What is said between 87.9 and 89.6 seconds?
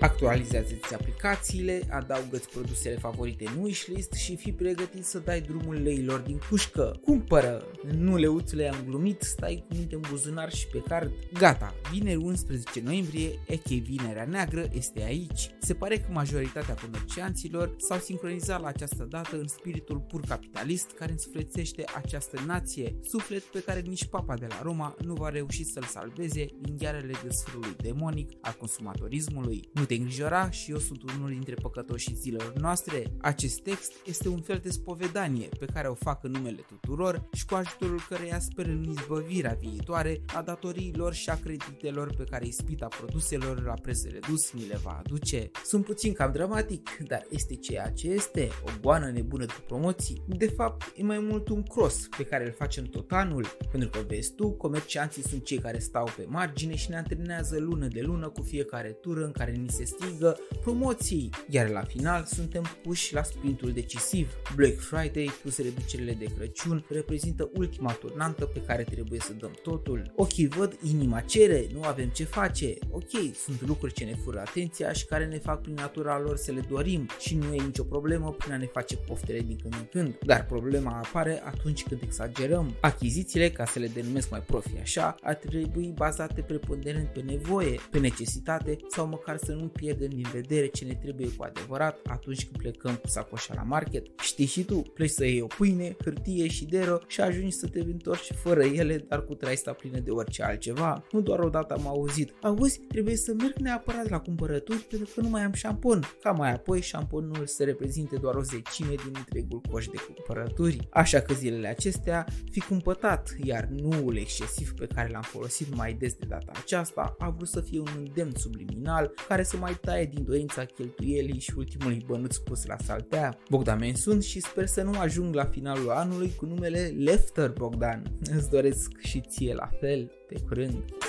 pe necesitate sau măcar să